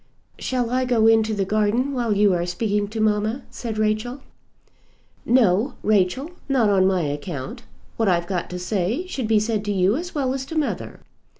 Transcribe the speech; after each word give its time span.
"Shall 0.39 0.71
I 0.71 0.83
go 0.85 1.05
into 1.05 1.35
the 1.35 1.45
garden 1.45 1.93
while 1.93 2.11
you 2.17 2.33
are 2.33 2.43
speaking 2.47 2.87
to 2.87 2.99
mamma?" 2.99 3.43
said 3.51 3.77
Rachel. 3.77 4.21
"No, 5.25 5.75
Rachel; 5.83 6.31
not 6.49 6.71
on 6.71 6.87
my 6.87 7.01
account. 7.03 7.61
What 7.97 8.09
I've 8.09 8.25
got 8.25 8.49
to 8.49 8.57
say 8.57 9.05
should 9.05 9.27
be 9.27 9.39
said 9.39 9.63
to 9.65 9.71
you 9.71 9.95
as 9.95 10.15
well 10.15 10.33
as 10.33 10.43
to 10.47 10.57
mother. 10.57 11.01